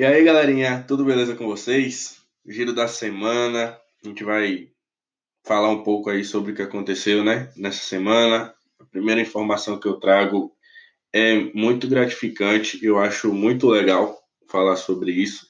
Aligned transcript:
E 0.00 0.04
aí, 0.06 0.24
galerinha, 0.24 0.82
tudo 0.88 1.04
beleza 1.04 1.36
com 1.36 1.46
vocês? 1.46 2.22
Giro 2.46 2.72
da 2.72 2.88
semana, 2.88 3.78
a 4.02 4.08
gente 4.08 4.24
vai 4.24 4.70
falar 5.44 5.68
um 5.68 5.82
pouco 5.82 6.08
aí 6.08 6.24
sobre 6.24 6.52
o 6.52 6.54
que 6.54 6.62
aconteceu, 6.62 7.22
né, 7.22 7.52
nessa 7.54 7.84
semana. 7.84 8.54
A 8.78 8.84
primeira 8.86 9.20
informação 9.20 9.78
que 9.78 9.86
eu 9.86 10.00
trago 10.00 10.56
é 11.12 11.52
muito 11.54 11.86
gratificante, 11.86 12.82
eu 12.82 12.98
acho 12.98 13.30
muito 13.30 13.68
legal 13.68 14.18
falar 14.50 14.76
sobre 14.76 15.12
isso, 15.12 15.46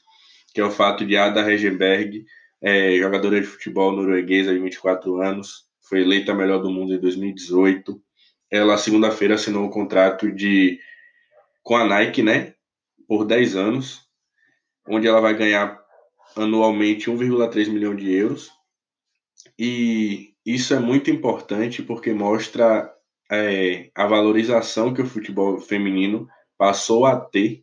que 0.53 0.61
é 0.61 0.65
o 0.65 0.71
fato 0.73 1.07
de 1.07 1.17
Ada 1.17 1.45
Regenberg, 1.45 2.25
é, 2.61 2.97
jogadora 2.97 3.41
de 3.41 3.47
futebol 3.47 3.93
norueguesa 3.93 4.53
de 4.53 4.59
24 4.59 5.23
anos, 5.23 5.67
foi 5.81 6.01
eleita 6.01 6.33
a 6.33 6.35
melhor 6.35 6.61
do 6.61 6.73
mundo 6.73 6.93
em 6.93 6.99
2018. 6.99 8.03
Ela, 8.51 8.77
segunda-feira, 8.77 9.37
assinou 9.37 9.65
um 9.65 9.71
contrato 9.71 10.29
de 10.29 10.81
com 11.63 11.77
a 11.77 11.85
Nike, 11.87 12.21
né, 12.21 12.55
por 13.07 13.25
10 13.25 13.55
anos 13.55 14.10
onde 14.89 15.07
ela 15.07 15.21
vai 15.21 15.37
ganhar 15.37 15.79
anualmente 16.37 17.11
1,3 17.11 17.69
milhão 17.69 17.95
de 17.95 18.13
euros. 18.13 18.51
E 19.59 20.31
isso 20.45 20.75
é 20.75 20.79
muito 20.79 21.11
importante 21.11 21.83
porque 21.83 22.13
mostra 22.13 22.93
é, 23.31 23.91
a 23.95 24.07
valorização 24.07 24.93
que 24.93 25.03
o 25.03 25.07
futebol 25.07 25.61
feminino 25.61 26.29
passou 26.59 27.07
a 27.07 27.19
ter 27.19 27.63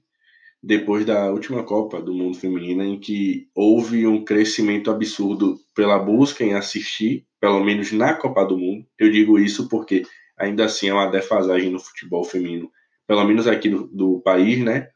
depois 0.62 1.06
da 1.06 1.32
última 1.32 1.64
Copa 1.64 2.02
do 2.02 2.14
Mundo 2.14 2.38
Feminina, 2.38 2.84
em 2.84 3.00
que 3.00 3.48
houve 3.56 4.08
um 4.08 4.26
crescimento 4.26 4.90
absurdo 4.90 5.58
pela 5.76 6.00
busca 6.00 6.44
em 6.44 6.56
assistir, 6.56 7.26
pelo 7.40 7.64
menos 7.64 7.92
na 7.92 8.14
Copa 8.14 8.44
do 8.44 8.58
Mundo. 8.58 8.86
Eu 8.98 9.12
digo 9.12 9.38
isso 9.38 9.70
porque 9.70 10.04
ainda 10.38 10.66
assim 10.66 10.90
é 10.90 10.94
uma 10.94 11.10
defasagem 11.10 11.70
no 11.70 11.80
futebol 11.80 12.24
feminino, 12.24 12.72
pelo 13.08 13.24
menos 13.24 13.48
aqui 13.48 13.70
do, 13.70 13.88
do 13.88 14.22
país, 14.22 14.60
né? 14.60 14.90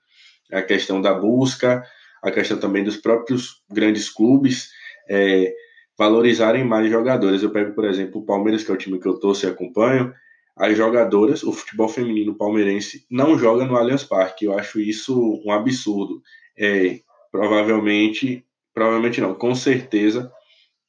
A 0.52 0.62
questão 0.62 1.00
da 1.02 1.14
busca, 1.14 1.84
a 2.22 2.31
questão 2.31 2.59
também 2.59 2.83
dos 2.83 2.97
próprios 2.97 3.64
grandes 3.69 4.09
clubes 4.09 4.69
é, 5.09 5.53
valorizarem 5.97 6.64
mais 6.64 6.89
jogadores. 6.89 7.44
Eu 7.44 7.52
pego, 7.52 7.73
por 7.73 7.86
exemplo, 7.86 8.22
o 8.22 8.25
Palmeiras, 8.25 8.64
que 8.64 8.72
é 8.72 8.73
o 8.73 8.77
time 8.77 9.00
que 9.00 9.08
eu 9.08 9.19
torço 9.19 9.45
e 9.45 9.50
acompanho, 9.50 10.14
as 10.55 10.77
jogadoras, 10.77 11.44
o 11.44 11.52
futebol 11.52 11.88
feminino 11.88 12.36
palmeirense 12.36 13.05
não 13.09 13.38
joga 13.38 13.66
no 13.66 13.75
Allianz 13.75 14.03
Parque. 14.03 14.45
Eu 14.45 14.58
acho 14.58 14.80
isso 14.80 15.42
um 15.45 15.52
absurdo. 15.52 16.22
É, 16.58 16.99
provavelmente, 17.31 18.45
provavelmente 18.73 19.22
não, 19.22 19.33
com 19.33 19.55
certeza, 19.55 20.31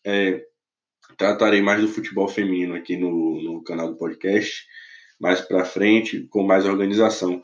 é, 0.05 0.44
tratarei 1.16 1.62
mais 1.62 1.80
do 1.80 1.88
futebol 1.88 2.28
feminino 2.28 2.75
aqui 2.75 2.97
no, 2.97 3.41
no 3.42 3.62
canal 3.62 3.88
do 3.88 3.97
podcast, 3.97 4.66
mais 5.20 5.41
para 5.41 5.64
frente, 5.64 6.27
com 6.28 6.42
mais 6.42 6.66
organização. 6.66 7.42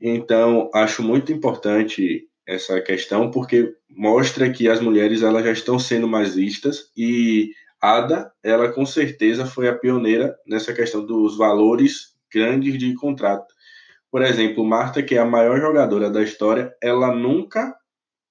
Então, 0.00 0.70
acho 0.74 1.02
muito 1.02 1.32
importante 1.32 2.28
essa 2.46 2.80
questão 2.80 3.30
porque 3.30 3.74
mostra 3.88 4.50
que 4.50 4.68
as 4.68 4.80
mulheres 4.80 5.22
elas 5.22 5.44
já 5.44 5.52
estão 5.52 5.78
sendo 5.78 6.06
mais 6.06 6.34
vistas 6.34 6.90
e 6.96 7.52
Ada, 7.80 8.32
ela 8.42 8.72
com 8.72 8.86
certeza 8.86 9.44
foi 9.44 9.68
a 9.68 9.74
pioneira 9.74 10.34
nessa 10.46 10.72
questão 10.72 11.04
dos 11.04 11.36
valores 11.36 12.14
grandes 12.32 12.78
de 12.78 12.94
contrato. 12.94 13.54
Por 14.10 14.22
exemplo, 14.22 14.64
Marta, 14.64 15.02
que 15.02 15.16
é 15.16 15.18
a 15.18 15.24
maior 15.26 15.60
jogadora 15.60 16.08
da 16.08 16.22
história, 16.22 16.74
ela 16.82 17.14
nunca 17.14 17.76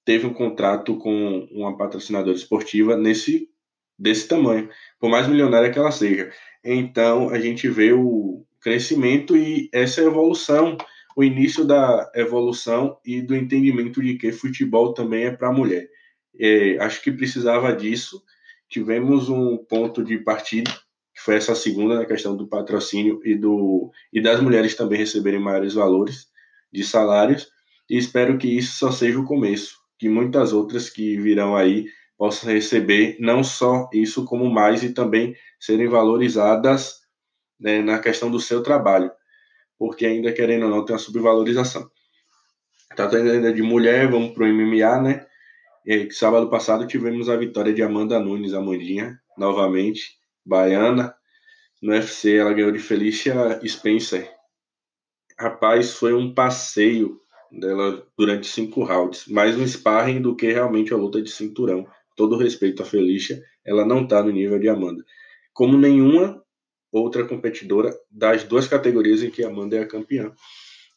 teve 0.04 0.26
um 0.26 0.34
contrato 0.34 0.96
com 0.96 1.46
uma 1.52 1.76
patrocinadora 1.76 2.36
esportiva 2.36 2.96
nesse 2.96 3.48
desse 3.96 4.26
tamanho, 4.26 4.68
por 4.98 5.08
mais 5.08 5.28
milionária 5.28 5.70
que 5.70 5.78
ela 5.78 5.92
seja. 5.92 6.32
Então, 6.64 7.28
a 7.28 7.38
gente 7.38 7.68
vê 7.68 7.92
o 7.92 8.44
crescimento 8.60 9.36
e 9.36 9.68
essa 9.72 10.00
evolução 10.00 10.76
o 11.16 11.22
início 11.22 11.64
da 11.64 12.10
evolução 12.14 12.98
e 13.04 13.22
do 13.22 13.36
entendimento 13.36 14.02
de 14.02 14.14
que 14.14 14.32
futebol 14.32 14.92
também 14.92 15.24
é 15.26 15.30
para 15.30 15.52
mulher. 15.52 15.88
É, 16.38 16.76
acho 16.78 17.00
que 17.02 17.12
precisava 17.12 17.74
disso. 17.74 18.22
Tivemos 18.68 19.28
um 19.28 19.56
ponto 19.56 20.02
de 20.02 20.18
partida, 20.18 20.70
que 21.14 21.20
foi 21.20 21.36
essa 21.36 21.54
segunda, 21.54 21.96
na 21.96 22.04
questão 22.04 22.36
do 22.36 22.48
patrocínio 22.48 23.20
e, 23.24 23.36
do, 23.36 23.92
e 24.12 24.20
das 24.20 24.40
mulheres 24.40 24.74
também 24.74 24.98
receberem 24.98 25.38
maiores 25.38 25.74
valores 25.74 26.26
de 26.72 26.82
salários. 26.82 27.48
E 27.88 27.96
espero 27.96 28.36
que 28.36 28.48
isso 28.48 28.78
só 28.78 28.90
seja 28.90 29.20
o 29.20 29.24
começo, 29.24 29.76
que 29.98 30.08
muitas 30.08 30.52
outras 30.52 30.90
que 30.90 31.16
virão 31.20 31.54
aí 31.54 31.86
possam 32.18 32.50
receber 32.50 33.16
não 33.20 33.44
só 33.44 33.88
isso, 33.92 34.24
como 34.24 34.50
mais 34.50 34.82
e 34.82 34.92
também 34.92 35.36
serem 35.60 35.86
valorizadas 35.86 37.02
né, 37.60 37.80
na 37.80 37.98
questão 38.00 38.30
do 38.30 38.40
seu 38.40 38.62
trabalho 38.62 39.10
porque 39.78 40.06
ainda 40.06 40.32
querendo 40.32 40.64
ou 40.64 40.70
não 40.70 40.84
tem 40.84 40.94
uma 40.94 40.98
subvalorização. 40.98 41.90
Tratando 42.94 43.30
ainda 43.30 43.52
de 43.52 43.62
mulher, 43.62 44.10
vamos 44.10 44.32
para 44.32 44.44
o 44.44 44.52
MMA, 44.52 45.02
né? 45.02 45.26
E, 45.86 46.10
sábado 46.10 46.48
passado 46.48 46.86
tivemos 46.86 47.28
a 47.28 47.36
vitória 47.36 47.72
de 47.72 47.82
Amanda 47.82 48.18
Nunes, 48.18 48.54
Amandinha, 48.54 49.18
novamente, 49.36 50.18
baiana. 50.44 51.14
No 51.82 51.92
UFC 51.92 52.36
ela 52.36 52.52
ganhou 52.52 52.72
de 52.72 52.78
Felicia 52.78 53.60
Spencer. 53.66 54.30
Rapaz, 55.38 55.94
foi 55.94 56.14
um 56.14 56.32
passeio 56.32 57.20
dela 57.50 58.06
durante 58.16 58.46
cinco 58.46 58.84
rounds. 58.84 59.26
Mais 59.26 59.56
um 59.56 59.66
sparring 59.66 60.22
do 60.22 60.36
que 60.36 60.52
realmente 60.52 60.94
a 60.94 60.96
luta 60.96 61.20
de 61.20 61.30
cinturão. 61.30 61.86
Todo 62.16 62.38
respeito 62.38 62.82
a 62.82 62.86
Felicia, 62.86 63.42
ela 63.64 63.84
não 63.84 64.04
está 64.04 64.22
no 64.22 64.30
nível 64.30 64.58
de 64.58 64.68
Amanda. 64.68 65.04
Como 65.52 65.76
nenhuma 65.76 66.43
outra 67.00 67.26
competidora 67.26 67.94
das 68.10 68.44
duas 68.44 68.68
categorias 68.68 69.22
em 69.22 69.30
que 69.30 69.44
a 69.44 69.48
Amanda 69.48 69.76
é 69.76 69.80
a 69.80 69.88
campeã. 69.88 70.32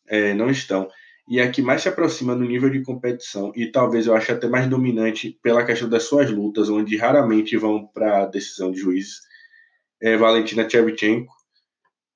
É, 0.08 0.34
não 0.34 0.50
estão. 0.50 0.90
E 1.28 1.42
a 1.42 1.52
que 1.52 1.62
mais 1.62 1.82
se 1.82 1.90
aproxima 1.90 2.34
no 2.34 2.46
nível 2.46 2.70
de 2.70 2.82
competição, 2.84 3.52
e 3.56 3.70
talvez 3.70 4.08
eu 4.08 4.16
ache 4.16 4.32
até 4.32 4.48
mais 4.48 4.68
dominante 4.68 5.38
pela 5.42 5.66
questão 5.66 5.90
das 5.90 6.04
suas 6.04 6.32
lutas, 6.32 6.70
onde 6.70 6.96
raramente 6.96 7.58
vão 7.58 7.86
para 7.86 8.26
decisão 8.28 8.72
de 8.72 8.80
juízes, 8.80 9.20
é 10.02 10.16
Valentina 10.16 10.70
Shevchenko, 10.70 11.34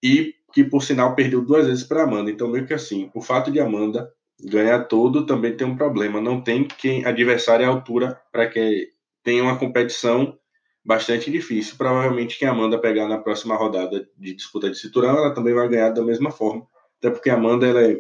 e 0.02 0.34
que 0.54 0.64
por 0.64 0.82
sinal 0.82 1.16
perdeu 1.16 1.44
duas 1.44 1.68
vezes 1.68 1.84
para 1.84 2.04
Amanda. 2.04 2.32
Então, 2.32 2.48
meio 2.48 2.66
que 2.66 2.74
assim, 2.74 3.10
o 3.14 3.22
fato 3.22 3.52
de 3.52 3.60
Amanda 3.60 4.10
ganhar 4.44 4.86
todo 4.86 5.26
também 5.26 5.56
tem 5.56 5.68
um 5.68 5.78
problema. 5.78 6.22
Não 6.22 6.42
tem 6.42 6.66
quem 6.66 7.06
adversário 7.06 7.66
à 7.66 7.70
altura 7.70 8.20
para 8.32 8.48
que 8.48 8.90
tenha 9.24 9.44
uma 9.44 9.58
competição 9.58 10.38
bastante 10.84 11.32
difícil. 11.32 11.76
Provavelmente 11.78 12.38
quem 12.38 12.48
a 12.48 12.52
Amanda 12.52 12.80
pegar 12.80 13.08
na 13.08 13.18
próxima 13.18 13.56
rodada 13.56 14.08
de 14.18 14.34
disputa 14.34 14.70
de 14.70 14.78
cinturão, 14.78 15.18
ela 15.18 15.34
também 15.34 15.54
vai 15.54 15.68
ganhar 15.68 15.90
da 15.90 16.02
mesma 16.04 16.32
forma. 16.32 16.68
Até 16.98 17.10
porque 17.10 17.30
a 17.30 17.36
Amanda, 17.36 17.68
ela 17.68 17.82
é, 17.82 17.98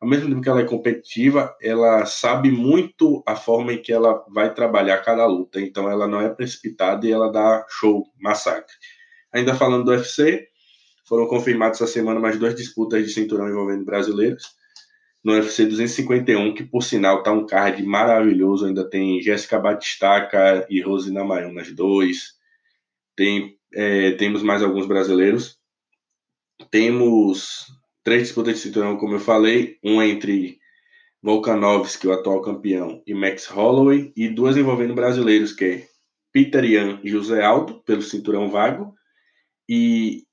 ao 0.00 0.08
mesmo 0.08 0.28
tempo 0.28 0.40
que 0.40 0.48
ela 0.48 0.60
é 0.60 0.64
competitiva, 0.64 1.56
ela 1.60 2.04
sabe 2.06 2.50
muito 2.50 3.22
a 3.26 3.36
forma 3.36 3.72
em 3.72 3.80
que 3.80 3.92
ela 3.92 4.24
vai 4.28 4.52
trabalhar 4.52 4.98
cada 4.98 5.26
luta. 5.26 5.60
Então 5.60 5.90
ela 5.90 6.06
não 6.06 6.20
é 6.20 6.28
precipitada 6.28 7.06
e 7.06 7.12
ela 7.12 7.30
dá 7.30 7.64
show, 7.68 8.04
massacre. 8.20 8.74
Ainda 9.32 9.54
falando 9.54 9.84
do 9.84 9.90
UFC, 9.90 10.48
foram 11.06 11.26
confirmados 11.26 11.80
essa 11.80 11.92
semana 11.92 12.20
mais 12.20 12.38
duas 12.38 12.54
disputas 12.54 13.04
de 13.04 13.12
cinturão 13.12 13.48
envolvendo 13.48 13.84
brasileiros. 13.84 14.54
No 15.24 15.32
UFC 15.32 15.64
251, 15.64 16.52
que 16.54 16.64
por 16.64 16.82
sinal 16.82 17.22
tá 17.22 17.32
um 17.32 17.46
card 17.46 17.82
maravilhoso, 17.82 18.66
ainda 18.66 18.88
tem 18.88 19.22
Jéssica 19.22 19.58
Batistaca 19.58 20.66
e 20.68 20.82
Rosina 20.82 21.24
Mayon 21.24 21.52
nas 21.52 21.72
dois. 21.72 22.34
Tem, 23.16 23.56
é, 23.72 24.12
temos 24.12 24.42
mais 24.42 24.62
alguns 24.62 24.86
brasileiros. 24.86 25.58
Temos 26.70 27.66
três 28.02 28.24
disputas 28.24 28.56
de 28.56 28.60
cinturão, 28.60 28.98
como 28.98 29.14
eu 29.14 29.20
falei, 29.20 29.78
um 29.82 30.02
entre 30.02 30.58
Volkanovski, 31.22 32.06
o 32.06 32.12
atual 32.12 32.42
campeão, 32.42 33.02
e 33.06 33.14
Max 33.14 33.46
Holloway, 33.46 34.12
e 34.14 34.28
duas 34.28 34.58
envolvendo 34.58 34.94
brasileiros, 34.94 35.54
que 35.54 35.64
é 35.64 35.88
Peter 36.30 36.62
Ian 36.62 37.00
e 37.02 37.08
José 37.08 37.42
Aldo, 37.42 37.82
pelo 37.84 38.02
cinturão 38.02 38.50
vago, 38.50 38.94
e 39.66 40.24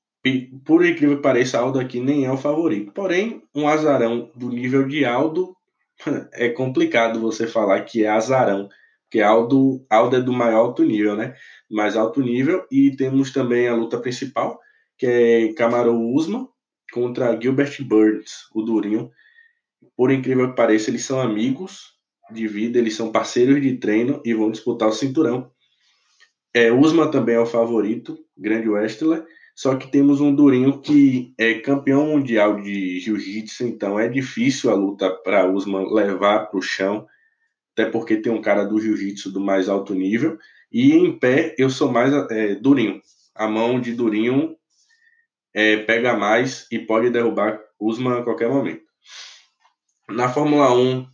por 0.64 0.84
incrível 0.84 1.16
que 1.16 1.22
pareça, 1.22 1.58
Aldo 1.58 1.80
aqui 1.80 2.00
nem 2.00 2.24
é 2.24 2.32
o 2.32 2.36
favorito. 2.36 2.92
Porém, 2.92 3.42
um 3.54 3.66
azarão 3.66 4.30
do 4.36 4.48
nível 4.48 4.86
de 4.86 5.04
Aldo 5.04 5.56
é 6.32 6.48
complicado 6.48 7.20
você 7.20 7.46
falar 7.46 7.82
que 7.82 8.04
é 8.04 8.08
azarão, 8.08 8.68
porque 9.04 9.20
Aldo, 9.20 9.84
Aldo 9.90 10.16
é 10.16 10.20
do 10.20 10.32
maior 10.32 10.60
alto 10.60 10.84
nível, 10.84 11.16
né? 11.16 11.34
Mais 11.70 11.96
alto 11.96 12.20
nível. 12.20 12.64
E 12.70 12.96
temos 12.96 13.32
também 13.32 13.68
a 13.68 13.74
luta 13.74 13.98
principal, 13.98 14.58
que 14.96 15.06
é 15.06 15.52
Camaro 15.54 15.98
Usman 15.98 16.48
contra 16.92 17.38
Gilbert 17.38 17.76
Burns, 17.84 18.48
o 18.54 18.62
Durinho. 18.62 19.10
Por 19.96 20.10
incrível 20.10 20.50
que 20.50 20.56
pareça, 20.56 20.88
eles 20.88 21.04
são 21.04 21.20
amigos 21.20 21.92
de 22.30 22.46
vida, 22.46 22.78
eles 22.78 22.94
são 22.94 23.12
parceiros 23.12 23.60
de 23.60 23.76
treino 23.76 24.22
e 24.24 24.32
vão 24.32 24.50
disputar 24.50 24.88
o 24.88 24.92
cinturão. 24.92 25.50
É, 26.54 26.70
Usman 26.70 27.10
também 27.10 27.34
é 27.34 27.40
o 27.40 27.46
favorito, 27.46 28.18
grande 28.36 28.68
wrestler. 28.68 29.26
Só 29.54 29.76
que 29.76 29.90
temos 29.90 30.20
um 30.20 30.34
Durinho 30.34 30.80
que 30.80 31.34
é 31.38 31.54
campeão 31.54 32.06
mundial 32.06 32.60
de 32.60 32.98
jiu-jitsu, 33.00 33.64
então 33.64 33.98
é 33.98 34.08
difícil 34.08 34.70
a 34.70 34.74
luta 34.74 35.10
para 35.10 35.50
Usman 35.50 35.92
levar 35.92 36.46
para 36.46 36.58
o 36.58 36.62
chão, 36.62 37.06
até 37.72 37.88
porque 37.88 38.16
tem 38.16 38.32
um 38.32 38.40
cara 38.40 38.64
do 38.64 38.80
jiu-jitsu 38.80 39.30
do 39.30 39.40
mais 39.40 39.68
alto 39.68 39.94
nível. 39.94 40.38
E 40.70 40.92
em 40.92 41.18
pé 41.18 41.54
eu 41.58 41.68
sou 41.68 41.92
mais 41.92 42.12
é, 42.30 42.54
Durinho. 42.54 43.00
A 43.34 43.46
mão 43.46 43.80
de 43.80 43.92
Durinho 43.92 44.56
é, 45.54 45.76
pega 45.76 46.16
mais 46.16 46.66
e 46.70 46.78
pode 46.78 47.10
derrubar 47.10 47.60
Usman 47.78 48.18
a 48.18 48.22
qualquer 48.22 48.48
momento. 48.48 48.82
Na 50.08 50.28
Fórmula 50.28 50.74
1, 50.74 51.06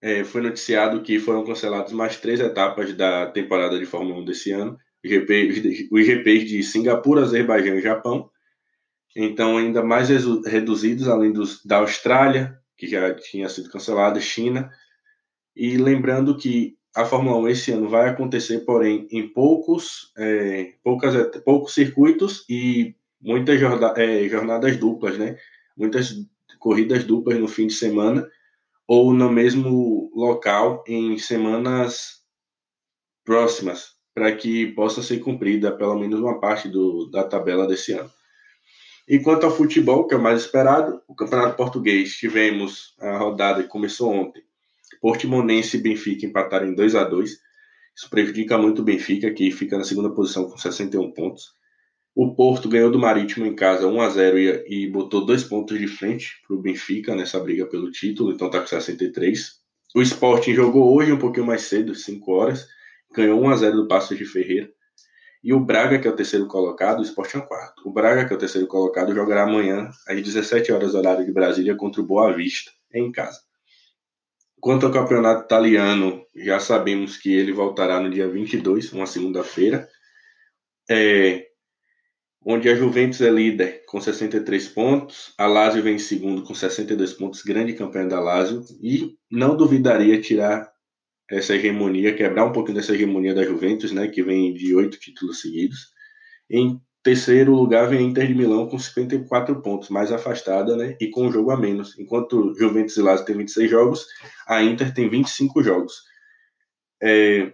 é, 0.00 0.24
foi 0.24 0.40
noticiado 0.40 1.02
que 1.02 1.18
foram 1.18 1.44
canceladas 1.44 1.92
mais 1.92 2.16
três 2.18 2.40
etapas 2.40 2.92
da 2.94 3.26
temporada 3.26 3.78
de 3.78 3.86
Fórmula 3.86 4.20
1 4.20 4.24
desse 4.24 4.52
ano, 4.52 4.78
Os 5.04 6.06
GPs 6.06 6.44
de 6.44 6.62
Singapura, 6.62 7.22
Azerbaijão 7.22 7.76
e 7.76 7.82
Japão, 7.82 8.30
então 9.16 9.56
ainda 9.56 9.82
mais 9.82 10.08
reduzidos, 10.44 11.08
além 11.08 11.32
dos, 11.32 11.64
da 11.64 11.78
Austrália, 11.78 12.58
que 12.76 12.86
já 12.86 13.14
tinha 13.14 13.48
sido 13.48 13.70
cancelada, 13.70 14.20
China, 14.20 14.70
e 15.54 15.76
lembrando 15.76 16.36
que 16.36 16.76
a 16.94 17.04
Fórmula 17.04 17.36
1 17.38 17.48
esse 17.48 17.72
ano 17.72 17.88
vai 17.88 18.08
acontecer, 18.08 18.60
porém, 18.60 19.06
em 19.10 19.28
poucos, 19.28 20.12
é, 20.16 20.74
poucas, 20.82 21.14
poucos 21.44 21.74
circuitos 21.74 22.44
e 22.48 22.94
muitas 23.20 23.58
jornada, 23.58 24.00
é, 24.00 24.28
jornadas 24.28 24.76
duplas, 24.76 25.18
né? 25.18 25.36
Muitas 25.76 26.14
corridas 26.58 27.04
duplas 27.04 27.38
no 27.38 27.48
fim 27.48 27.66
de 27.66 27.74
semana 27.74 28.28
ou 28.86 29.12
no 29.12 29.30
mesmo 29.30 30.10
local 30.14 30.82
em 30.86 31.18
semanas 31.18 32.22
próximas, 33.24 33.97
para 34.18 34.34
que 34.34 34.66
possa 34.72 35.00
ser 35.00 35.20
cumprida 35.20 35.70
pelo 35.70 35.96
menos 35.96 36.18
uma 36.18 36.40
parte 36.40 36.68
do, 36.68 37.08
da 37.08 37.22
tabela 37.22 37.68
desse 37.68 37.92
ano. 37.92 38.10
E 39.08 39.20
quanto 39.20 39.46
ao 39.46 39.56
futebol, 39.56 40.08
que 40.08 40.14
é 40.14 40.16
o 40.18 40.20
mais 40.20 40.40
esperado, 40.40 41.00
o 41.06 41.14
Campeonato 41.14 41.56
Português, 41.56 42.16
tivemos 42.16 42.96
a 42.98 43.16
rodada 43.16 43.62
que 43.62 43.68
começou 43.68 44.12
ontem. 44.12 44.42
Portimonense 45.00 45.76
e 45.76 45.80
Benfica 45.80 46.26
empataram 46.26 46.66
em 46.66 46.74
2 46.74 46.96
a 46.96 47.04
2 47.04 47.30
Isso 47.96 48.10
prejudica 48.10 48.58
muito 48.58 48.82
o 48.82 48.84
Benfica, 48.84 49.30
que 49.30 49.52
fica 49.52 49.78
na 49.78 49.84
segunda 49.84 50.10
posição 50.10 50.50
com 50.50 50.58
61 50.58 51.12
pontos. 51.12 51.52
O 52.12 52.34
Porto 52.34 52.68
ganhou 52.68 52.90
do 52.90 52.98
Marítimo 52.98 53.46
em 53.46 53.54
casa 53.54 53.86
1 53.86 54.00
a 54.00 54.08
0 54.08 54.36
e, 54.36 54.64
e 54.66 54.90
botou 54.90 55.24
dois 55.24 55.44
pontos 55.44 55.78
de 55.78 55.86
frente 55.86 56.42
para 56.44 56.56
o 56.56 56.60
Benfica 56.60 57.14
nessa 57.14 57.38
briga 57.38 57.66
pelo 57.66 57.92
título, 57.92 58.32
então 58.32 58.48
está 58.48 58.58
com 58.58 58.66
63. 58.66 59.52
O 59.94 60.02
Sporting 60.02 60.54
jogou 60.54 60.92
hoje 60.92 61.12
um 61.12 61.18
pouquinho 61.18 61.46
mais 61.46 61.62
cedo, 61.62 61.94
5 61.94 62.32
horas, 62.32 62.66
ganhou 63.14 63.40
1 63.42 63.48
a 63.50 63.56
0 63.56 63.76
do 63.76 63.88
Passos 63.88 64.16
de 64.16 64.24
Ferreira. 64.24 64.70
E 65.42 65.52
o 65.52 65.60
Braga, 65.60 65.98
que 65.98 66.08
é 66.08 66.10
o 66.10 66.16
terceiro 66.16 66.46
colocado, 66.46 66.98
o 66.98 67.02
Sporting 67.02 67.38
é 67.38 67.40
o 67.40 67.46
quarto. 67.46 67.88
O 67.88 67.92
Braga, 67.92 68.26
que 68.26 68.32
é 68.32 68.36
o 68.36 68.38
terceiro 68.38 68.66
colocado, 68.66 69.14
jogará 69.14 69.44
amanhã 69.44 69.88
às 70.06 70.20
17 70.20 70.72
horas 70.72 70.94
horário 70.94 71.24
de 71.24 71.32
Brasília 71.32 71.76
contra 71.76 72.00
o 72.00 72.06
Boa 72.06 72.32
Vista, 72.32 72.70
em 72.92 73.10
casa. 73.12 73.40
Quanto 74.60 74.86
ao 74.86 74.92
campeonato 74.92 75.44
italiano, 75.44 76.24
já 76.34 76.58
sabemos 76.58 77.16
que 77.16 77.32
ele 77.32 77.52
voltará 77.52 78.00
no 78.00 78.10
dia 78.10 78.28
22, 78.28 78.92
uma 78.92 79.06
segunda-feira. 79.06 79.88
É, 80.90 81.46
onde 82.44 82.68
a 82.68 82.74
Juventus 82.74 83.20
é 83.20 83.30
líder 83.30 83.84
com 83.86 84.00
63 84.00 84.68
pontos, 84.68 85.32
a 85.38 85.46
Lazio 85.46 85.82
vem 85.82 85.94
em 85.94 85.98
segundo 85.98 86.42
com 86.42 86.54
62 86.54 87.12
pontos, 87.12 87.42
grande 87.42 87.74
campanha 87.74 88.08
da 88.08 88.20
Lazio, 88.20 88.64
e 88.82 89.16
não 89.30 89.56
duvidaria 89.56 90.20
tirar 90.20 90.72
essa 91.30 91.54
hegemonia, 91.54 92.14
quebrar 92.14 92.44
um 92.44 92.52
pouquinho 92.52 92.76
dessa 92.76 92.94
hegemonia 92.94 93.34
da 93.34 93.44
Juventus, 93.44 93.92
né, 93.92 94.08
que 94.08 94.22
vem 94.22 94.52
de 94.54 94.74
oito 94.74 94.98
títulos 94.98 95.40
seguidos. 95.40 95.92
Em 96.50 96.80
terceiro 97.02 97.54
lugar 97.54 97.88
vem 97.88 97.98
a 97.98 98.02
Inter 98.02 98.26
de 98.26 98.34
Milão 98.34 98.68
com 98.68 98.78
54 98.78 99.60
pontos, 99.62 99.88
mais 99.88 100.10
afastada, 100.10 100.76
né, 100.76 100.96
e 101.00 101.08
com 101.08 101.26
um 101.26 101.32
jogo 101.32 101.50
a 101.50 101.56
menos. 101.56 101.98
Enquanto 101.98 102.54
Juventus 102.58 102.96
e 102.96 103.02
Lazio 103.02 103.26
tem 103.26 103.36
26 103.36 103.70
jogos, 103.70 104.06
a 104.46 104.62
Inter 104.62 104.92
tem 104.94 105.08
25 105.08 105.62
jogos. 105.62 106.02
É, 107.02 107.52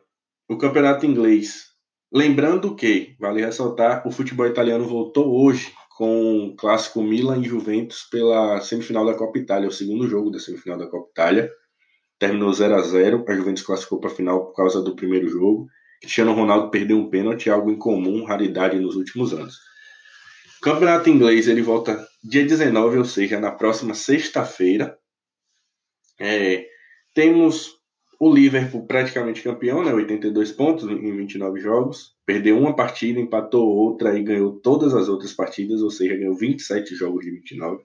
o 0.49 0.57
campeonato 0.57 1.05
inglês 1.05 1.75
Lembrando 2.17 2.77
que, 2.77 3.17
vale 3.19 3.45
ressaltar, 3.45 4.07
o 4.07 4.11
futebol 4.13 4.47
italiano 4.47 4.85
voltou 4.85 5.35
hoje 5.35 5.73
com 5.97 6.47
o 6.47 6.55
clássico 6.55 7.03
Milan 7.03 7.41
e 7.41 7.49
Juventus 7.49 8.07
pela 8.09 8.61
semifinal 8.61 9.05
da 9.05 9.15
Copa 9.15 9.37
Itália, 9.37 9.69
o 9.69 9.73
segundo 9.73 10.07
jogo 10.07 10.31
da 10.31 10.39
semifinal 10.39 10.79
da 10.79 10.87
Copa 10.87 11.11
Itália. 11.11 11.51
Terminou 12.25 12.51
0 12.51 12.75
a 12.75 12.81
0 12.81 13.25
a 13.29 13.35
Juventus 13.35 13.63
classificou 13.63 14.01
para 14.01 14.11
a 14.11 14.15
final 14.15 14.47
por 14.47 14.55
causa 14.55 14.81
do 14.81 14.97
primeiro 14.97 15.29
jogo. 15.29 15.69
Cristiano 16.01 16.33
Ronaldo 16.33 16.71
perdeu 16.71 16.97
um 16.97 17.11
pênalti, 17.11 17.51
algo 17.51 17.71
incomum, 17.71 18.25
raridade 18.25 18.79
nos 18.79 18.97
últimos 18.97 19.35
anos. 19.35 19.59
Campeonato 20.63 21.11
inglês 21.11 21.49
ele 21.49 21.61
volta 21.61 22.03
dia 22.23 22.43
19, 22.43 22.97
ou 22.97 23.05
seja, 23.05 23.39
na 23.39 23.51
próxima 23.51 23.93
sexta-feira. 23.93 24.97
É, 26.19 26.65
temos 27.13 27.73
o 28.19 28.33
Liverpool 28.33 28.87
praticamente 28.87 29.43
campeão, 29.43 29.85
né? 29.85 29.93
82 29.93 30.51
pontos 30.53 30.89
em 30.89 31.15
29 31.15 31.61
jogos. 31.61 32.15
Perdeu 32.25 32.59
uma 32.59 32.75
partida, 32.75 33.21
empatou 33.21 33.69
outra 33.69 34.19
e 34.19 34.23
ganhou 34.23 34.59
todas 34.61 34.95
as 34.95 35.11
outras 35.11 35.35
partidas, 35.35 35.83
ou 35.83 35.91
seja, 35.91 36.17
ganhou 36.17 36.35
27 36.35 36.95
jogos 36.95 37.23
de 37.23 37.33
29. 37.33 37.83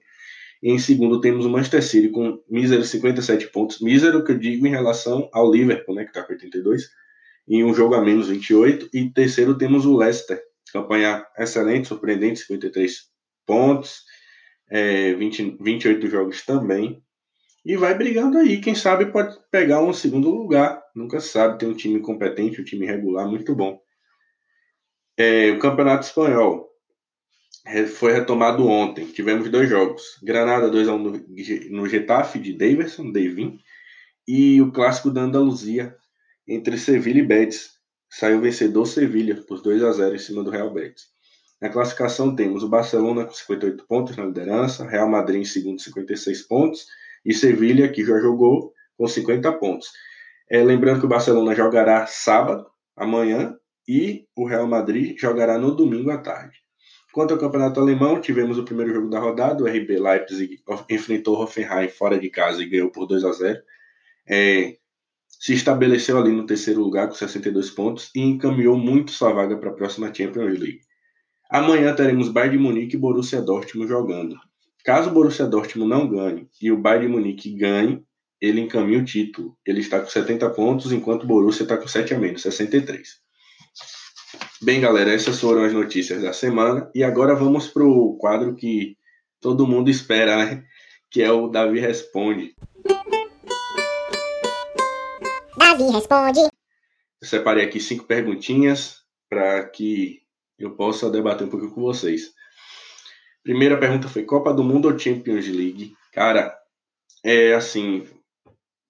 E 0.62 0.70
em 0.70 0.78
segundo 0.78 1.20
temos 1.20 1.46
o 1.46 1.50
Manchester 1.50 1.82
City 1.82 2.08
com 2.08 2.42
míseros 2.48 2.90
57 2.90 3.48
pontos. 3.48 3.80
Mísero 3.80 4.22
que 4.22 4.32
eu 4.32 4.38
digo 4.38 4.66
em 4.66 4.70
relação 4.70 5.28
ao 5.32 5.50
Liverpool, 5.50 5.94
né? 5.94 6.04
Que 6.04 6.10
está 6.10 6.22
com 6.22 6.32
82. 6.32 6.90
Em 7.48 7.64
um 7.64 7.72
jogo 7.72 7.94
a 7.94 8.02
menos 8.02 8.28
28. 8.28 8.90
E 8.92 9.08
terceiro 9.10 9.56
temos 9.56 9.86
o 9.86 9.96
Leicester. 9.96 10.40
Campanha 10.72 11.26
excelente, 11.38 11.88
surpreendente, 11.88 12.40
53 12.40 13.08
pontos. 13.46 14.02
É, 14.70 15.14
20, 15.14 15.56
28 15.60 16.06
jogos 16.08 16.42
também. 16.44 17.02
E 17.64 17.76
vai 17.76 17.94
brigando 17.94 18.38
aí. 18.38 18.60
Quem 18.60 18.74
sabe 18.74 19.06
pode 19.06 19.36
pegar 19.50 19.82
um 19.82 19.92
segundo 19.92 20.30
lugar. 20.30 20.82
Nunca 20.94 21.20
sabe. 21.20 21.58
Tem 21.58 21.68
um 21.68 21.74
time 21.74 22.00
competente, 22.00 22.60
um 22.60 22.64
time 22.64 22.84
regular 22.84 23.26
muito 23.26 23.54
bom. 23.54 23.80
É, 25.16 25.50
o 25.52 25.58
Campeonato 25.58 26.06
Espanhol 26.06 26.69
foi 27.86 28.12
retomado 28.12 28.66
ontem. 28.66 29.06
Tivemos 29.06 29.48
dois 29.50 29.68
jogos. 29.68 30.02
Granada 30.22 30.70
2x1 30.70 31.70
no, 31.70 31.86
Getafe 31.86 32.38
de 32.38 32.56
Davidson, 32.56 33.12
Davin. 33.12 33.58
E 34.26 34.60
o 34.62 34.72
clássico 34.72 35.10
da 35.10 35.22
Andaluzia 35.22 35.94
entre 36.46 36.78
Sevilha 36.78 37.20
e 37.20 37.26
Betis. 37.26 37.70
Saiu 38.08 38.40
vencedor 38.40 38.86
Sevilha 38.86 39.36
por 39.46 39.62
2 39.62 39.84
a 39.84 39.92
0 39.92 40.14
em 40.14 40.18
cima 40.18 40.42
do 40.42 40.50
Real 40.50 40.72
Betis. 40.72 41.04
Na 41.60 41.68
classificação 41.68 42.34
temos 42.34 42.62
o 42.62 42.68
Barcelona 42.68 43.24
com 43.24 43.32
58 43.32 43.86
pontos 43.86 44.16
na 44.16 44.24
liderança, 44.24 44.88
Real 44.88 45.08
Madrid 45.08 45.42
em 45.42 45.44
segundo 45.44 45.80
56 45.80 46.42
pontos 46.48 46.86
e 47.24 47.34
Sevilha, 47.34 47.88
que 47.92 48.04
já 48.04 48.18
jogou, 48.18 48.72
com 48.96 49.06
50 49.06 49.52
pontos. 49.58 49.90
É, 50.50 50.62
lembrando 50.64 51.00
que 51.00 51.06
o 51.06 51.08
Barcelona 51.08 51.54
jogará 51.54 52.06
sábado, 52.06 52.66
amanhã, 52.96 53.54
e 53.86 54.26
o 54.34 54.46
Real 54.46 54.66
Madrid 54.66 55.18
jogará 55.18 55.58
no 55.58 55.74
domingo 55.74 56.10
à 56.10 56.18
tarde. 56.18 56.56
Quanto 57.12 57.34
ao 57.34 57.40
campeonato 57.40 57.80
alemão, 57.80 58.20
tivemos 58.20 58.56
o 58.58 58.64
primeiro 58.64 58.94
jogo 58.94 59.10
da 59.10 59.18
rodada, 59.18 59.62
o 59.62 59.66
RB 59.66 59.98
Leipzig 59.98 60.62
enfrentou 60.88 61.40
Hoffenheim 61.40 61.88
fora 61.88 62.18
de 62.18 62.30
casa 62.30 62.62
e 62.62 62.68
ganhou 62.68 62.90
por 62.90 63.06
2 63.06 63.24
a 63.24 63.32
0. 63.32 63.62
É, 64.28 64.76
se 65.28 65.54
estabeleceu 65.54 66.18
ali 66.18 66.30
no 66.30 66.46
terceiro 66.46 66.80
lugar 66.80 67.08
com 67.08 67.14
62 67.14 67.70
pontos 67.70 68.10
e 68.14 68.20
encaminhou 68.20 68.76
muito 68.76 69.10
sua 69.10 69.32
vaga 69.32 69.56
para 69.56 69.70
a 69.70 69.74
próxima 69.74 70.12
Champions 70.14 70.58
League. 70.58 70.80
Amanhã 71.50 71.94
teremos 71.94 72.28
Bayern 72.28 72.58
de 72.58 72.62
Munique 72.62 72.94
e 72.94 72.98
Borussia 72.98 73.42
Dortmund 73.42 73.88
jogando. 73.88 74.36
Caso 74.84 75.10
o 75.10 75.12
Borussia 75.12 75.46
Dortmund 75.46 75.90
não 75.90 76.08
ganhe 76.08 76.48
e 76.62 76.70
o 76.70 76.76
Bayern 76.76 77.06
de 77.06 77.12
Munique 77.12 77.50
ganhe, 77.56 78.04
ele 78.40 78.60
encaminha 78.60 79.00
o 79.00 79.04
título. 79.04 79.56
Ele 79.66 79.80
está 79.80 80.00
com 80.00 80.08
70 80.08 80.48
pontos, 80.50 80.92
enquanto 80.92 81.24
o 81.24 81.26
Borussia 81.26 81.64
está 81.64 81.76
com 81.76 81.88
7 81.88 82.14
a 82.14 82.18
menos, 82.18 82.42
63. 82.42 83.20
Bem, 84.62 84.78
galera, 84.78 85.10
essas 85.10 85.40
foram 85.40 85.64
as 85.64 85.72
notícias 85.72 86.20
da 86.20 86.34
semana. 86.34 86.90
E 86.94 87.02
agora 87.02 87.34
vamos 87.34 87.68
para 87.68 87.82
o 87.82 88.18
quadro 88.18 88.54
que 88.54 88.94
todo 89.40 89.66
mundo 89.66 89.88
espera, 89.88 90.36
né? 90.36 90.64
Que 91.10 91.22
é 91.22 91.32
o 91.32 91.48
Davi 91.48 91.80
Responde. 91.80 92.54
Davi 95.56 95.84
Responde. 95.90 96.40
Eu 96.40 97.26
separei 97.26 97.64
aqui 97.64 97.80
cinco 97.80 98.04
perguntinhas 98.04 98.98
para 99.30 99.64
que 99.64 100.20
eu 100.58 100.72
possa 100.72 101.10
debater 101.10 101.46
um 101.46 101.50
pouquinho 101.50 101.72
com 101.72 101.80
vocês. 101.80 102.34
Primeira 103.42 103.78
pergunta 103.78 104.08
foi 104.08 104.24
Copa 104.24 104.52
do 104.52 104.62
Mundo 104.62 104.88
ou 104.88 104.98
Champions 104.98 105.48
League? 105.48 105.94
Cara, 106.12 106.54
é 107.24 107.54
assim, 107.54 108.06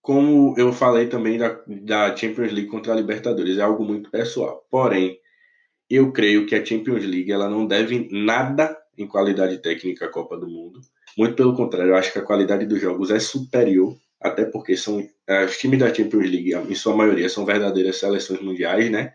como 0.02 0.52
eu 0.58 0.72
falei 0.72 1.06
também 1.06 1.38
da, 1.38 1.62
da 1.64 2.16
Champions 2.16 2.50
League 2.50 2.68
contra 2.68 2.92
a 2.92 2.96
Libertadores, 2.96 3.56
é 3.56 3.62
algo 3.62 3.84
muito 3.84 4.10
pessoal. 4.10 4.66
Porém, 4.68 5.19
eu 5.90 6.12
creio 6.12 6.46
que 6.46 6.54
a 6.54 6.64
Champions 6.64 7.04
League 7.04 7.32
ela 7.32 7.50
não 7.50 7.66
deve 7.66 8.08
nada 8.12 8.76
em 8.96 9.06
qualidade 9.06 9.58
técnica 9.58 10.06
à 10.06 10.08
Copa 10.08 10.36
do 10.36 10.46
Mundo. 10.46 10.80
Muito 11.18 11.34
pelo 11.34 11.56
contrário, 11.56 11.90
eu 11.90 11.96
acho 11.96 12.12
que 12.12 12.18
a 12.18 12.24
qualidade 12.24 12.64
dos 12.66 12.80
jogos 12.80 13.10
é 13.10 13.18
superior, 13.18 13.96
até 14.20 14.44
porque 14.44 14.76
são 14.76 15.04
é, 15.26 15.44
os 15.44 15.56
times 15.58 15.80
da 15.80 15.92
Champions 15.92 16.30
League, 16.30 16.54
em 16.54 16.74
sua 16.74 16.94
maioria, 16.94 17.28
são 17.28 17.44
verdadeiras 17.44 17.96
seleções 17.96 18.40
mundiais, 18.40 18.90
né? 18.90 19.12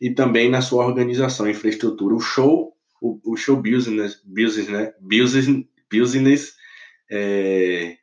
E 0.00 0.10
também 0.10 0.50
na 0.50 0.62
sua 0.62 0.86
organização, 0.86 1.48
infraestrutura, 1.48 2.14
o 2.14 2.20
show 2.20 2.74
o, 3.00 3.18
o 3.24 3.36
show 3.36 3.56
business, 3.56 4.20
business, 4.24 4.68
né? 4.68 4.92
business, 5.00 5.46
business 5.90 6.54
é, 7.10 7.96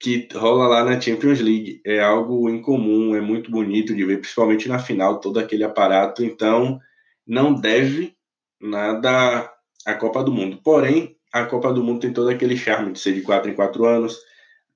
que 0.00 0.28
rola 0.32 0.66
lá 0.66 0.84
na 0.84 1.00
Champions 1.00 1.40
League. 1.40 1.80
É 1.84 2.00
algo 2.00 2.48
incomum, 2.48 3.14
é 3.14 3.20
muito 3.20 3.50
bonito 3.50 3.94
de 3.94 4.04
ver, 4.04 4.20
principalmente 4.20 4.68
na 4.68 4.78
final, 4.78 5.20
todo 5.20 5.38
aquele 5.38 5.64
aparato. 5.64 6.24
Então, 6.24 6.80
não 7.28 7.52
deve 7.52 8.16
nada 8.60 9.52
à 9.84 9.94
Copa 9.94 10.24
do 10.24 10.32
Mundo. 10.32 10.58
Porém, 10.64 11.16
a 11.32 11.44
Copa 11.44 11.72
do 11.72 11.84
Mundo 11.84 12.00
tem 12.00 12.12
todo 12.12 12.30
aquele 12.30 12.56
charme 12.56 12.92
de 12.92 12.98
ser 12.98 13.12
de 13.12 13.20
4 13.20 13.50
em 13.50 13.54
4 13.54 13.84
anos. 13.84 14.18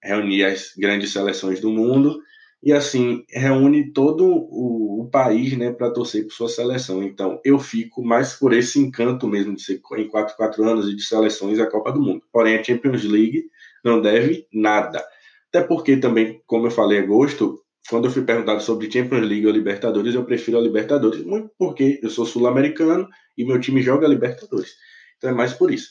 reunir 0.02 0.44
as 0.44 0.74
grandes 0.76 1.12
seleções 1.12 1.60
do 1.60 1.70
mundo 1.70 2.20
e 2.62 2.72
assim 2.72 3.24
reúne 3.28 3.92
todo 3.92 4.24
o, 4.26 5.02
o 5.02 5.08
país 5.10 5.56
né, 5.56 5.72
para 5.72 5.90
torcer 5.90 6.24
por 6.24 6.32
sua 6.32 6.48
seleção. 6.48 7.02
Então 7.02 7.40
eu 7.44 7.58
fico 7.58 8.04
mais 8.04 8.34
por 8.34 8.52
esse 8.52 8.78
encanto 8.78 9.26
mesmo 9.26 9.54
de 9.54 9.62
ser 9.62 9.80
em 9.96 10.08
4 10.08 10.36
4 10.36 10.64
anos 10.64 10.88
e 10.88 10.94
de 10.94 11.02
seleções 11.02 11.58
a 11.58 11.70
Copa 11.70 11.92
do 11.92 12.02
Mundo. 12.02 12.22
Porém, 12.32 12.56
a 12.56 12.62
Champions 12.62 13.04
League 13.04 13.44
não 13.84 14.00
deve 14.00 14.46
nada. 14.52 15.04
Até 15.48 15.62
porque 15.62 15.96
também, 15.96 16.40
como 16.46 16.66
eu 16.66 16.70
falei, 16.70 16.98
é 16.98 17.02
gosto. 17.02 17.61
Quando 17.88 18.06
eu 18.06 18.10
fui 18.10 18.22
perguntado 18.22 18.62
sobre 18.62 18.90
Champions 18.90 19.26
League 19.26 19.46
ou 19.46 19.52
Libertadores, 19.52 20.14
eu 20.14 20.24
prefiro 20.24 20.58
a 20.58 20.60
Libertadores, 20.60 21.24
muito 21.24 21.50
porque 21.58 21.98
eu 22.02 22.10
sou 22.10 22.24
sul-americano 22.24 23.08
e 23.36 23.44
meu 23.44 23.60
time 23.60 23.82
joga 23.82 24.06
Libertadores. 24.06 24.74
Então 25.16 25.30
é 25.30 25.34
mais 25.34 25.52
por 25.52 25.72
isso. 25.72 25.90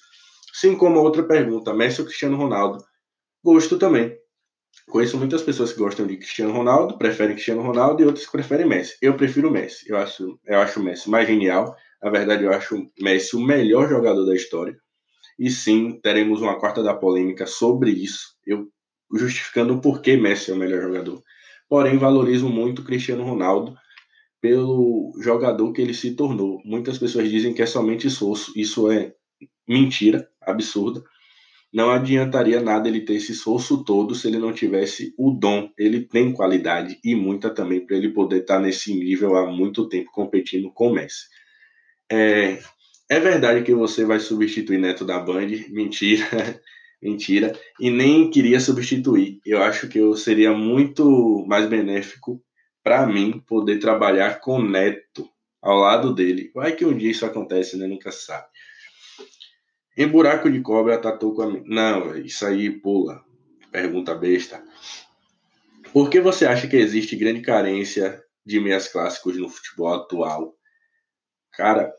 Sim, 0.53 0.75
como 0.75 1.00
outra 1.00 1.24
pergunta, 1.24 1.74
Messi 1.74 2.01
ou 2.01 2.07
Cristiano 2.07 2.38
Ronaldo? 2.38 2.83
Gosto 3.43 3.77
também. 3.77 4.15
Conheço 4.88 5.17
muitas 5.17 5.41
pessoas 5.41 5.74
que 5.74 5.79
gostam 5.79 6.07
de 6.07 6.17
Cristiano 6.17 6.53
Ronaldo, 6.53 6.98
preferem 6.98 7.33
Cristiano 7.33 7.62
Ronaldo 7.62 8.01
e 8.01 8.05
outras 8.05 8.25
que 8.25 8.31
preferem 8.31 8.67
Messi. 8.67 8.98
Eu 9.01 9.15
prefiro 9.15 9.51
Messi. 9.51 9.89
Eu 9.89 9.98
acho, 9.98 10.39
eu 10.45 10.60
acho 10.60 10.81
Messi 10.81 11.10
mais 11.10 11.27
genial. 11.27 11.75
Na 12.01 12.10
verdade, 12.10 12.43
eu 12.43 12.51
acho 12.51 12.86
Messi 13.00 13.36
o 13.36 13.41
melhor 13.41 13.88
jogador 13.89 14.25
da 14.25 14.36
história. 14.36 14.75
E 15.38 15.50
sim, 15.50 16.00
teremos 16.01 16.41
uma 16.41 16.60
quarta 16.60 16.83
da 16.83 16.93
polêmica 16.93 17.45
sobre 17.45 17.91
isso. 17.91 18.36
Eu 18.45 18.67
justificando 19.13 19.75
o 19.75 19.81
porquê 19.81 20.15
Messi 20.15 20.51
é 20.51 20.53
o 20.53 20.57
melhor 20.57 20.81
jogador. 20.81 21.21
Porém, 21.72 21.98
valorizo 21.98 22.50
muito 22.50 22.84
Cristiano 22.84 23.24
Ronaldo 23.24 23.78
pelo 24.42 25.13
jogador 25.22 25.72
que 25.72 25.82
ele 25.82 25.94
se 25.94 26.12
tornou. 26.16 26.62
Muitas 26.66 26.98
pessoas 26.98 27.30
dizem 27.30 27.54
que 27.54 27.62
é 27.62 27.66
somente 27.66 28.08
esforço. 28.08 28.51
Isso 28.58 28.92
é 28.92 29.13
mentira, 29.66 30.28
absurda 30.42 31.01
não 31.74 31.90
adiantaria 31.90 32.60
nada 32.60 32.90
ele 32.90 33.01
ter 33.01 33.13
esse 33.13 33.32
esforço 33.32 33.84
todo 33.84 34.13
se 34.13 34.28
ele 34.28 34.38
não 34.38 34.51
tivesse 34.51 35.13
o 35.18 35.32
dom. 35.32 35.72
Ele 35.78 36.01
tem 36.01 36.34
qualidade 36.34 37.00
e 37.04 37.16
muita 37.16 37.50
também 37.50 37.86
para 37.86 37.96
ele 37.96 38.10
poder 38.10 38.42
estar 38.42 38.56
tá 38.56 38.60
nesse 38.60 38.94
nível 38.94 39.38
há 39.38 39.50
muito 39.50 39.88
tempo 39.88 40.12
competindo 40.12 40.70
com 40.70 40.90
o 40.90 40.94
Messi. 40.94 41.28
É, 42.12 42.60
é 43.10 43.20
verdade 43.22 43.63
que 43.63 43.74
você 43.74 44.04
vai 44.04 44.20
substituir 44.20 44.80
Neto 44.80 45.06
da 45.06 45.18
Band? 45.18 45.48
Mentira, 45.70 46.25
mentira. 47.01 47.53
E 47.79 47.89
nem 47.89 48.29
queria 48.29 48.60
substituir. 48.60 49.39
Eu 49.46 49.62
acho 49.63 49.88
que 49.88 49.98
eu 49.98 50.15
seria 50.15 50.51
muito 50.53 51.46
mais 51.48 51.67
benéfico 51.67 52.41
para 52.84 53.05
mim 53.05 53.43
poder 53.48 53.79
trabalhar 53.79 54.39
com 54.39 54.62
Neto 54.62 55.29
ao 55.62 55.77
lado 55.77 56.13
dele. 56.13 56.51
Vai 56.53 56.74
que 56.75 56.86
um 56.86 56.98
dia 56.98 57.12
isso 57.12 57.25
acontece, 57.25 57.77
né? 57.77 57.88
Nunca 57.88 58.12
sabe. 58.12 58.48
Em 59.98 60.08
buraco 60.08 60.50
de 60.50 60.62
cobra, 60.62 60.98
tatu 60.98 61.34
com 61.34 61.41
a. 61.41 61.62
Não, 61.65 62.15
isso 62.17 62.46
aí 62.46 62.70
pula. 62.70 63.24
Pergunta 63.72 64.15
besta. 64.15 64.63
Por 65.93 66.10
que 66.10 66.20
você 66.22 66.46
acha 66.46 66.67
que 66.67 66.77
existe 66.77 67.15
grande 67.15 67.41
carência 67.41 68.22
de 68.46 68.60
meias 68.60 68.88
clássicos 68.88 69.38
no 69.38 69.50
futebol 69.50 69.93
atual? 69.93 70.55
Cara, 71.51 71.93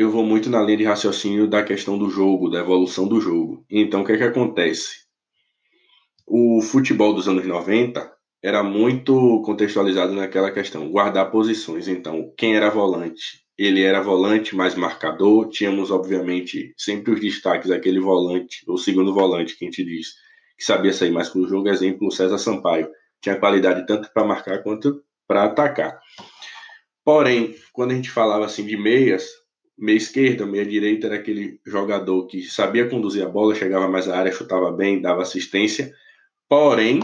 eu 0.00 0.10
vou 0.10 0.24
muito 0.24 0.48
na 0.48 0.62
linha 0.62 0.78
de 0.78 0.84
raciocínio 0.84 1.48
da 1.48 1.62
questão 1.62 1.98
do 1.98 2.10
jogo, 2.10 2.50
da 2.50 2.60
evolução 2.60 3.06
do 3.06 3.20
jogo. 3.20 3.64
Então, 3.70 4.02
o 4.02 4.04
que 4.04 4.12
é 4.12 4.16
que 4.16 4.24
acontece? 4.24 5.00
O 6.26 6.60
futebol 6.62 7.12
dos 7.12 7.28
anos 7.28 7.46
90 7.46 8.10
era 8.42 8.62
muito 8.62 9.42
contextualizado 9.42 10.12
naquela 10.12 10.50
questão, 10.50 10.90
guardar 10.90 11.30
posições. 11.30 11.88
Então, 11.88 12.32
quem 12.36 12.56
era 12.56 12.70
volante 12.70 13.40
ele 13.60 13.82
era 13.82 14.00
volante 14.00 14.56
mais 14.56 14.74
marcador. 14.74 15.50
Tínhamos, 15.50 15.90
obviamente, 15.90 16.72
sempre 16.78 17.12
os 17.12 17.20
destaques 17.20 17.68
daquele 17.68 18.00
volante, 18.00 18.64
o 18.66 18.78
segundo 18.78 19.12
volante, 19.12 19.54
que 19.54 19.66
a 19.66 19.68
gente 19.68 19.84
diz, 19.84 20.14
que 20.56 20.64
sabia 20.64 20.94
sair 20.94 21.10
mais 21.10 21.28
com 21.28 21.40
o 21.40 21.46
jogo. 21.46 21.68
Exemplo, 21.68 22.08
o 22.08 22.10
César 22.10 22.38
Sampaio. 22.38 22.88
Tinha 23.20 23.36
qualidade 23.36 23.84
tanto 23.86 24.10
para 24.14 24.24
marcar 24.24 24.62
quanto 24.62 25.04
para 25.28 25.44
atacar. 25.44 26.00
Porém, 27.04 27.54
quando 27.70 27.90
a 27.90 27.94
gente 27.94 28.10
falava 28.10 28.46
assim 28.46 28.64
de 28.64 28.78
meias, 28.78 29.28
meia 29.80 29.96
esquerda, 29.96 30.44
meia 30.44 30.66
direita 30.66 31.06
era 31.06 31.16
aquele 31.16 31.58
jogador 31.66 32.26
que 32.26 32.42
sabia 32.42 32.88
conduzir 32.88 33.24
a 33.24 33.28
bola, 33.28 33.54
chegava 33.54 33.88
mais 33.88 34.06
à 34.08 34.18
área, 34.18 34.30
chutava 34.30 34.70
bem, 34.70 35.00
dava 35.00 35.22
assistência. 35.22 35.94
Porém, 36.46 37.00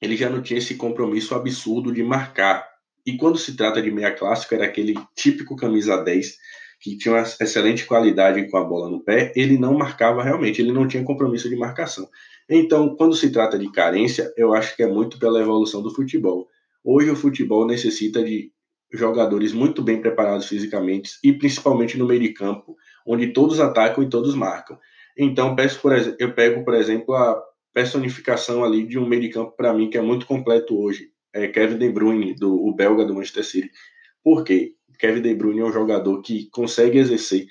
ele 0.00 0.16
já 0.16 0.30
não 0.30 0.40
tinha 0.40 0.58
esse 0.58 0.76
compromisso 0.76 1.34
absurdo 1.34 1.92
de 1.92 2.02
marcar. 2.02 2.66
E 3.04 3.16
quando 3.16 3.36
se 3.36 3.54
trata 3.54 3.82
de 3.82 3.90
meia 3.90 4.12
clássico, 4.12 4.54
era 4.54 4.64
aquele 4.64 4.94
típico 5.14 5.54
camisa 5.54 6.02
10 6.02 6.38
que 6.80 6.96
tinha 6.96 7.14
uma 7.14 7.22
excelente 7.22 7.86
qualidade 7.86 8.50
com 8.50 8.56
a 8.56 8.64
bola 8.64 8.90
no 8.90 9.00
pé, 9.00 9.32
ele 9.36 9.56
não 9.56 9.78
marcava 9.78 10.20
realmente, 10.20 10.60
ele 10.60 10.72
não 10.72 10.88
tinha 10.88 11.04
compromisso 11.04 11.48
de 11.48 11.54
marcação. 11.54 12.08
Então, 12.48 12.96
quando 12.96 13.14
se 13.14 13.30
trata 13.30 13.56
de 13.56 13.70
carência, 13.70 14.32
eu 14.36 14.52
acho 14.52 14.74
que 14.74 14.82
é 14.82 14.86
muito 14.88 15.16
pela 15.16 15.40
evolução 15.40 15.80
do 15.80 15.94
futebol. 15.94 16.48
Hoje 16.82 17.08
o 17.08 17.14
futebol 17.14 17.64
necessita 17.64 18.24
de 18.24 18.50
jogadores 18.92 19.52
muito 19.52 19.82
bem 19.82 20.00
preparados 20.00 20.46
fisicamente 20.46 21.18
e 21.24 21.32
principalmente 21.32 21.98
no 21.98 22.06
meio 22.06 22.20
de 22.20 22.32
campo, 22.32 22.76
onde 23.06 23.32
todos 23.32 23.60
atacam 23.60 24.04
e 24.04 24.08
todos 24.08 24.34
marcam. 24.34 24.78
Então, 25.16 25.54
eu 26.18 26.34
pego, 26.34 26.64
por 26.64 26.74
exemplo, 26.74 27.14
a 27.14 27.42
personificação 27.72 28.64
ali 28.64 28.86
de 28.86 28.98
um 28.98 29.06
meio 29.06 29.22
de 29.22 29.28
campo 29.30 29.54
para 29.56 29.72
mim 29.72 29.88
que 29.88 29.98
é 29.98 30.02
muito 30.02 30.26
completo 30.26 30.78
hoje 30.78 31.12
é, 31.32 31.48
Kevin 31.48 31.78
De 31.78 31.88
Bruyne, 31.88 32.34
do, 32.34 32.54
o 32.54 32.74
belga 32.74 33.04
do 33.04 33.14
Manchester 33.14 33.44
City. 33.44 33.70
Por 34.22 34.44
quê? 34.44 34.74
Kevin 34.98 35.22
De 35.22 35.34
Bruyne 35.34 35.60
é 35.60 35.64
um 35.64 35.72
jogador 35.72 36.20
que 36.20 36.48
consegue 36.50 36.98
exercer 36.98 37.46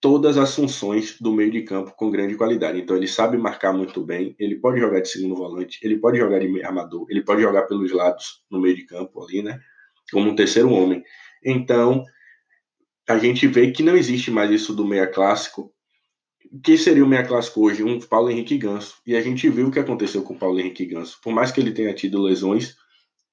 todas 0.00 0.36
as 0.36 0.54
funções 0.54 1.16
do 1.20 1.32
meio 1.32 1.50
de 1.50 1.62
campo 1.62 1.92
com 1.96 2.10
grande 2.10 2.34
qualidade. 2.34 2.80
Então 2.80 2.96
ele 2.96 3.06
sabe 3.06 3.36
marcar 3.36 3.72
muito 3.72 4.04
bem, 4.04 4.34
ele 4.38 4.56
pode 4.56 4.80
jogar 4.80 5.00
de 5.00 5.08
segundo 5.08 5.36
volante, 5.36 5.78
ele 5.82 5.98
pode 5.98 6.18
jogar 6.18 6.40
de 6.40 6.64
armador, 6.64 7.06
ele 7.08 7.22
pode 7.22 7.42
jogar 7.42 7.62
pelos 7.62 7.92
lados 7.92 8.42
no 8.50 8.60
meio 8.60 8.74
de 8.74 8.84
campo 8.84 9.22
ali, 9.22 9.42
né? 9.42 9.60
Como 10.10 10.30
um 10.30 10.34
terceiro 10.34 10.70
homem. 10.70 11.02
Então 11.44 12.04
a 13.08 13.18
gente 13.18 13.46
vê 13.46 13.70
que 13.72 13.82
não 13.82 13.96
existe 13.96 14.30
mais 14.30 14.50
isso 14.50 14.74
do 14.74 14.86
meia 14.86 15.06
clássico. 15.06 15.72
O 16.52 16.60
que 16.60 16.78
seria 16.78 17.04
o 17.04 17.08
meia 17.08 17.26
clássico 17.26 17.64
hoje? 17.64 17.82
Um 17.82 17.98
Paulo 17.98 18.30
Henrique 18.30 18.56
Ganso. 18.56 18.96
E 19.06 19.16
a 19.16 19.20
gente 19.20 19.48
viu 19.48 19.68
o 19.68 19.70
que 19.70 19.78
aconteceu 19.78 20.22
com 20.22 20.34
o 20.34 20.38
Paulo 20.38 20.60
Henrique 20.60 20.86
Ganso. 20.86 21.18
Por 21.22 21.32
mais 21.32 21.50
que 21.50 21.60
ele 21.60 21.72
tenha 21.72 21.92
tido 21.92 22.22
lesões, 22.22 22.76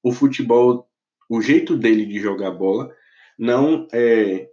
o 0.02 0.12
futebol, 0.12 0.88
o 1.30 1.42
jeito 1.42 1.78
dele 1.78 2.06
de 2.06 2.20
jogar 2.20 2.52
bola, 2.52 2.92
não 3.38 3.88
é, 3.94 4.48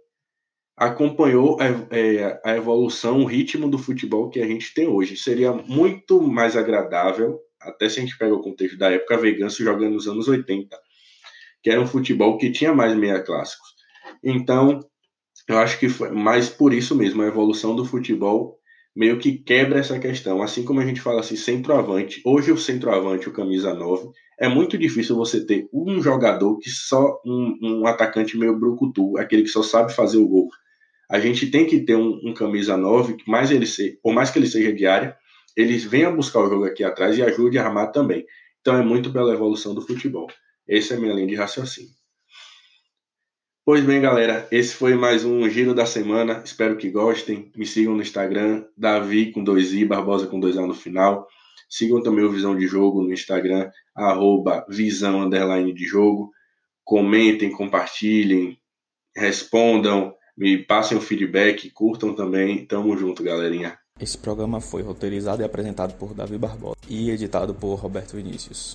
acompanhou 0.77 1.57
a, 1.59 1.65
é, 1.95 2.39
a 2.43 2.55
evolução, 2.55 3.21
o 3.21 3.25
ritmo 3.25 3.69
do 3.69 3.77
futebol 3.77 4.29
que 4.29 4.39
a 4.39 4.47
gente 4.47 4.73
tem 4.73 4.87
hoje. 4.87 5.17
Seria 5.17 5.53
muito 5.53 6.21
mais 6.21 6.55
agradável, 6.55 7.39
até 7.59 7.89
se 7.89 7.99
a 7.99 8.01
gente 8.01 8.17
pega 8.17 8.35
o 8.35 8.41
contexto 8.41 8.77
da 8.77 8.91
época, 8.91 9.17
Veganso 9.17 9.63
jogando 9.63 9.93
nos 9.93 10.07
anos 10.07 10.27
80, 10.27 10.77
que 11.65 11.71
era 11.71 11.81
um 11.81 11.87
futebol 11.87 12.37
que 12.37 12.51
tinha 12.51 12.75
mais 12.75 12.95
meia 12.95 13.19
clássicos. 13.19 13.69
Então, 14.23 14.81
eu 15.49 15.57
acho 15.57 15.79
que 15.79 15.89
foi 15.89 16.11
mais 16.11 16.47
por 16.47 16.71
isso 16.71 16.93
mesmo, 16.93 17.23
a 17.23 17.25
evolução 17.25 17.75
do 17.75 17.83
futebol 17.83 18.59
meio 18.95 19.17
que 19.17 19.39
quebra 19.39 19.79
essa 19.79 19.97
questão. 19.97 20.43
Assim 20.43 20.63
como 20.63 20.79
a 20.79 20.85
gente 20.85 21.01
fala 21.01 21.21
assim, 21.21 21.35
centroavante, 21.35 22.21
hoje 22.23 22.51
o 22.51 22.57
centroavante, 22.57 23.27
o 23.27 23.33
camisa 23.33 23.73
9, 23.73 24.09
é 24.39 24.47
muito 24.47 24.77
difícil 24.77 25.15
você 25.15 25.43
ter 25.43 25.67
um 25.73 25.99
jogador 26.03 26.59
que 26.59 26.69
só 26.69 27.19
um, 27.25 27.57
um 27.59 27.87
atacante 27.87 28.37
meio 28.37 28.59
brucutu, 28.59 29.17
aquele 29.17 29.41
que 29.41 29.49
só 29.49 29.63
sabe 29.63 29.91
fazer 29.91 30.19
o 30.19 30.27
gol. 30.27 30.49
A 31.09 31.19
gente 31.19 31.49
tem 31.49 31.65
que 31.65 31.79
ter 31.79 31.95
um, 31.95 32.19
um 32.23 32.33
camisa 32.35 32.77
9, 32.77 33.15
que 33.15 33.27
mais 33.27 33.49
ele 33.49 33.65
ser, 33.65 33.97
por 34.03 34.13
mais 34.13 34.29
que 34.29 34.37
ele 34.37 34.45
seja 34.45 34.71
de 34.71 34.85
área, 34.85 35.17
eles 35.57 35.83
venham 35.83 36.15
buscar 36.15 36.41
o 36.41 36.47
jogo 36.47 36.65
aqui 36.65 36.83
atrás 36.83 37.17
e 37.17 37.23
ajude 37.23 37.57
a 37.57 37.65
armar 37.65 37.91
também. 37.91 38.23
Então 38.61 38.77
é 38.77 38.83
muito 38.83 39.11
pela 39.11 39.33
evolução 39.33 39.73
do 39.73 39.81
futebol. 39.81 40.27
Essa 40.67 40.95
é 40.95 40.97
a 40.97 40.99
minha 40.99 41.13
linha 41.13 41.27
de 41.27 41.35
raciocínio. 41.35 41.91
Pois 43.63 43.83
bem, 43.83 44.01
galera, 44.01 44.47
esse 44.51 44.75
foi 44.75 44.95
mais 44.95 45.25
um 45.25 45.47
Giro 45.49 45.73
da 45.73 45.85
Semana. 45.85 46.41
Espero 46.43 46.77
que 46.77 46.89
gostem. 46.89 47.51
Me 47.55 47.65
sigam 47.65 47.95
no 47.95 48.01
Instagram, 48.01 48.65
Davi 48.77 49.31
com 49.31 49.43
dois 49.43 49.73
i, 49.73 49.85
Barbosa 49.85 50.27
com 50.27 50.39
dois 50.39 50.57
a 50.57 50.65
no 50.65 50.73
final. 50.73 51.27
Sigam 51.69 52.01
também 52.01 52.23
o 52.23 52.31
Visão 52.31 52.55
de 52.55 52.67
Jogo 52.67 53.01
no 53.01 53.11
Instagram, 53.11 53.69
arroba 53.95 54.65
visão 54.69 55.21
underline 55.21 55.73
de 55.73 55.85
jogo. 55.85 56.31
Comentem, 56.83 57.51
compartilhem, 57.51 58.59
respondam, 59.15 60.13
me 60.37 60.57
passem 60.57 60.97
o 60.97 61.01
feedback, 61.01 61.69
curtam 61.71 62.13
também. 62.13 62.65
Tamo 62.65 62.95
junto, 62.97 63.23
galerinha. 63.23 63.77
Esse 63.99 64.17
programa 64.17 64.59
foi 64.59 64.81
roteirizado 64.81 65.41
e 65.41 65.45
apresentado 65.45 65.95
por 65.97 66.13
Davi 66.13 66.37
Barbosa 66.37 66.75
e 66.89 67.09
editado 67.09 67.53
por 67.53 67.75
Roberto 67.75 68.15
Vinícius. 68.15 68.73